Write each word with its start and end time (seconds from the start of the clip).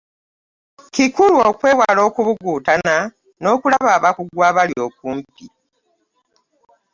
Kikulu 0.95 1.37
okwewala 1.49 2.01
okubuguutana 2.07 2.95
n'okulaba 3.41 3.89
abakugu 3.97 4.39
abali 4.49 4.75
okumpi 4.87 5.45